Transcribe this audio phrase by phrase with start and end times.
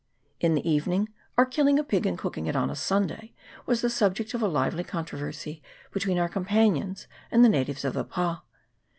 [0.39, 3.33] In the "evening our killing a pig and cooking it on a Sunday
[3.67, 8.03] was the subject of a lively controversy between our companions and the natives of the
[8.03, 8.41] pa.